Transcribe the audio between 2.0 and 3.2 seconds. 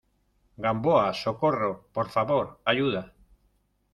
favor, ayuda!